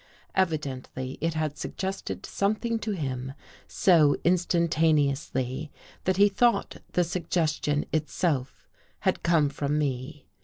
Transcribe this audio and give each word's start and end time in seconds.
Evidently 0.33 1.19
it 1.21 1.35
had 1.35 1.59
suggested 1.59 2.25
something 2.25 2.79
to 2.79 2.89
him 2.93 3.33
so 3.67 4.17
Instantaneously 4.23 5.71
that 6.05 6.17
he 6.17 6.27
thought 6.27 6.77
the 6.93 7.03
suggestion 7.03 7.85
Itself 7.93 8.67
had 9.01 9.21
come 9.21 9.47
from 9.49 9.77
me. 9.77 10.25